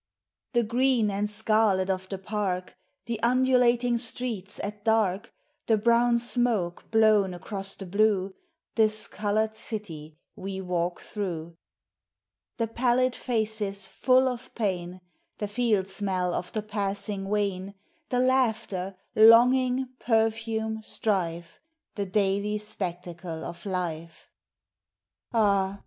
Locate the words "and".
1.11-1.29